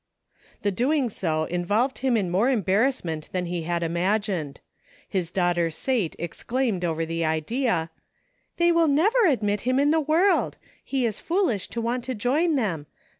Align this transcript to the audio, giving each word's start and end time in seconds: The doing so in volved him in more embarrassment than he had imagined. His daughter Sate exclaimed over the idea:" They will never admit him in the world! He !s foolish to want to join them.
The 0.63 0.71
doing 0.71 1.11
so 1.11 1.43
in 1.43 1.63
volved 1.63 1.99
him 1.99 2.17
in 2.17 2.31
more 2.31 2.49
embarrassment 2.49 3.29
than 3.33 3.45
he 3.45 3.61
had 3.69 3.83
imagined. 3.83 4.59
His 5.07 5.29
daughter 5.29 5.69
Sate 5.69 6.15
exclaimed 6.17 6.83
over 6.83 7.05
the 7.05 7.23
idea:" 7.23 7.91
They 8.57 8.71
will 8.71 8.87
never 8.87 9.27
admit 9.27 9.61
him 9.61 9.79
in 9.79 9.91
the 9.91 9.99
world! 10.01 10.57
He 10.83 11.05
!s 11.05 11.19
foolish 11.19 11.67
to 11.67 11.81
want 11.81 12.03
to 12.05 12.15
join 12.15 12.55
them. 12.55 12.87